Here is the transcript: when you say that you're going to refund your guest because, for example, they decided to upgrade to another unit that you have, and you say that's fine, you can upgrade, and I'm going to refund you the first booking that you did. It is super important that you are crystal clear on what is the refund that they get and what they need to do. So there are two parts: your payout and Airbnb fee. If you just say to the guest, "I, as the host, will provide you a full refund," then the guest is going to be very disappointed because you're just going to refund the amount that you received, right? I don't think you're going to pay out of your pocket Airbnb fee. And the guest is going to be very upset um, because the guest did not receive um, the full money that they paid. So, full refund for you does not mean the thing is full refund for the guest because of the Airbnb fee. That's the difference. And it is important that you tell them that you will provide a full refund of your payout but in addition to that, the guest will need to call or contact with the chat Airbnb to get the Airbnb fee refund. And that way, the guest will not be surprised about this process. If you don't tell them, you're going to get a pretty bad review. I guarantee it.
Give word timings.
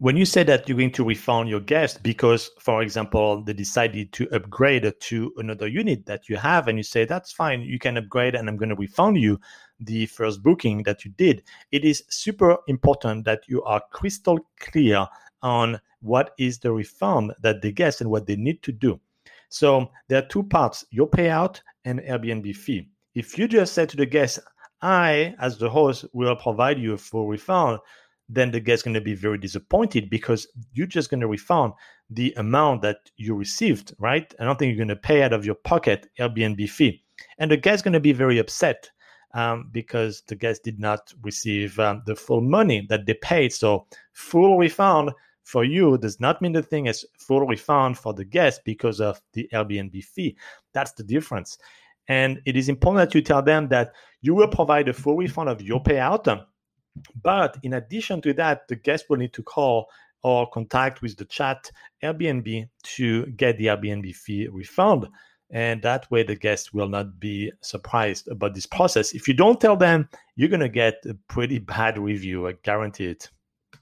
when 0.00 0.16
you 0.16 0.24
say 0.24 0.44
that 0.44 0.68
you're 0.68 0.78
going 0.78 0.92
to 0.92 1.04
refund 1.04 1.48
your 1.48 1.60
guest 1.60 2.02
because, 2.04 2.50
for 2.60 2.82
example, 2.82 3.42
they 3.42 3.52
decided 3.52 4.12
to 4.12 4.28
upgrade 4.30 4.92
to 5.00 5.32
another 5.38 5.66
unit 5.66 6.06
that 6.06 6.28
you 6.28 6.36
have, 6.36 6.68
and 6.68 6.78
you 6.78 6.84
say 6.84 7.04
that's 7.04 7.32
fine, 7.32 7.62
you 7.62 7.80
can 7.80 7.96
upgrade, 7.96 8.36
and 8.36 8.48
I'm 8.48 8.56
going 8.56 8.68
to 8.68 8.76
refund 8.76 9.18
you 9.18 9.40
the 9.80 10.06
first 10.06 10.40
booking 10.42 10.84
that 10.84 11.04
you 11.04 11.10
did. 11.12 11.42
It 11.72 11.84
is 11.84 12.04
super 12.08 12.58
important 12.68 13.24
that 13.24 13.42
you 13.48 13.62
are 13.64 13.82
crystal 13.90 14.38
clear 14.60 15.06
on 15.42 15.80
what 16.00 16.32
is 16.38 16.60
the 16.60 16.72
refund 16.72 17.34
that 17.42 17.60
they 17.60 17.72
get 17.72 18.00
and 18.00 18.08
what 18.08 18.26
they 18.26 18.36
need 18.36 18.62
to 18.62 18.72
do. 18.72 19.00
So 19.48 19.90
there 20.06 20.22
are 20.22 20.28
two 20.28 20.44
parts: 20.44 20.84
your 20.90 21.08
payout 21.08 21.60
and 21.84 21.98
Airbnb 22.00 22.54
fee. 22.54 22.88
If 23.16 23.36
you 23.36 23.48
just 23.48 23.72
say 23.72 23.86
to 23.86 23.96
the 23.96 24.06
guest, 24.06 24.38
"I, 24.80 25.34
as 25.40 25.58
the 25.58 25.70
host, 25.70 26.04
will 26.12 26.36
provide 26.36 26.78
you 26.78 26.92
a 26.92 26.98
full 26.98 27.26
refund," 27.26 27.80
then 28.28 28.50
the 28.50 28.60
guest 28.60 28.80
is 28.80 28.82
going 28.82 28.94
to 28.94 29.00
be 29.00 29.14
very 29.14 29.38
disappointed 29.38 30.10
because 30.10 30.46
you're 30.72 30.86
just 30.86 31.10
going 31.10 31.20
to 31.20 31.26
refund 31.28 31.72
the 32.10 32.32
amount 32.36 32.82
that 32.82 33.10
you 33.16 33.34
received, 33.34 33.94
right? 33.98 34.34
I 34.38 34.44
don't 34.44 34.58
think 34.58 34.70
you're 34.70 34.84
going 34.84 34.88
to 34.88 34.96
pay 34.96 35.22
out 35.22 35.32
of 35.32 35.46
your 35.46 35.54
pocket 35.54 36.08
Airbnb 36.18 36.68
fee. 36.68 37.02
And 37.38 37.50
the 37.50 37.56
guest 37.56 37.76
is 37.76 37.82
going 37.82 37.94
to 37.94 38.00
be 38.00 38.12
very 38.12 38.38
upset 38.38 38.90
um, 39.34 39.68
because 39.72 40.22
the 40.26 40.36
guest 40.36 40.62
did 40.62 40.78
not 40.78 41.12
receive 41.22 41.78
um, 41.78 42.02
the 42.06 42.14
full 42.14 42.40
money 42.40 42.86
that 42.88 43.06
they 43.06 43.14
paid. 43.14 43.52
So, 43.52 43.86
full 44.12 44.56
refund 44.58 45.10
for 45.44 45.64
you 45.64 45.96
does 45.98 46.20
not 46.20 46.42
mean 46.42 46.52
the 46.52 46.62
thing 46.62 46.86
is 46.86 47.06
full 47.18 47.46
refund 47.46 47.98
for 47.98 48.12
the 48.12 48.24
guest 48.24 48.62
because 48.64 49.00
of 49.00 49.20
the 49.32 49.48
Airbnb 49.52 50.02
fee. 50.04 50.36
That's 50.74 50.92
the 50.92 51.02
difference. 51.02 51.58
And 52.08 52.40
it 52.46 52.56
is 52.56 52.68
important 52.68 53.08
that 53.08 53.14
you 53.14 53.22
tell 53.22 53.42
them 53.42 53.68
that 53.68 53.92
you 54.22 54.34
will 54.34 54.48
provide 54.48 54.88
a 54.88 54.92
full 54.92 55.16
refund 55.16 55.48
of 55.48 55.60
your 55.60 55.82
payout 55.82 56.24
but 57.22 57.58
in 57.62 57.74
addition 57.74 58.20
to 58.22 58.32
that, 58.34 58.68
the 58.68 58.76
guest 58.76 59.06
will 59.08 59.18
need 59.18 59.32
to 59.34 59.42
call 59.42 59.88
or 60.22 60.48
contact 60.50 61.02
with 61.02 61.16
the 61.16 61.24
chat 61.24 61.70
Airbnb 62.02 62.68
to 62.82 63.26
get 63.26 63.56
the 63.58 63.66
Airbnb 63.66 64.14
fee 64.14 64.48
refund. 64.48 65.08
And 65.50 65.80
that 65.82 66.10
way, 66.10 66.24
the 66.24 66.36
guest 66.36 66.74
will 66.74 66.88
not 66.88 67.18
be 67.18 67.50
surprised 67.62 68.28
about 68.28 68.54
this 68.54 68.66
process. 68.66 69.14
If 69.14 69.26
you 69.26 69.34
don't 69.34 69.60
tell 69.60 69.76
them, 69.76 70.08
you're 70.36 70.50
going 70.50 70.60
to 70.60 70.68
get 70.68 70.96
a 71.08 71.14
pretty 71.28 71.58
bad 71.58 71.98
review. 71.98 72.48
I 72.48 72.52
guarantee 72.62 73.06
it. 73.06 73.30